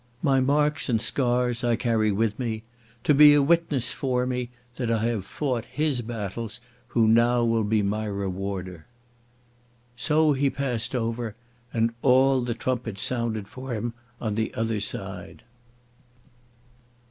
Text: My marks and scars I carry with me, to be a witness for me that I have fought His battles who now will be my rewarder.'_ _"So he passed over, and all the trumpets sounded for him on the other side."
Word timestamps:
My 0.23 0.39
marks 0.39 0.89
and 0.89 0.99
scars 0.99 1.63
I 1.63 1.75
carry 1.75 2.11
with 2.11 2.39
me, 2.39 2.63
to 3.03 3.13
be 3.13 3.35
a 3.35 3.41
witness 3.43 3.93
for 3.93 4.25
me 4.25 4.49
that 4.77 4.89
I 4.89 5.03
have 5.05 5.25
fought 5.25 5.65
His 5.65 6.01
battles 6.01 6.59
who 6.87 7.07
now 7.07 7.43
will 7.43 7.63
be 7.63 7.83
my 7.83 8.05
rewarder.'_ 8.05 8.79
_"So 9.95 10.33
he 10.33 10.49
passed 10.49 10.95
over, 10.95 11.35
and 11.71 11.93
all 12.01 12.41
the 12.41 12.55
trumpets 12.55 13.03
sounded 13.03 13.47
for 13.47 13.75
him 13.75 13.93
on 14.19 14.33
the 14.33 14.51
other 14.55 14.79
side." 14.79 15.43